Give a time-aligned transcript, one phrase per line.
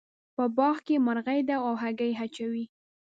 [0.35, 2.65] په باغ کې مرغۍ دي او هګۍ اچوې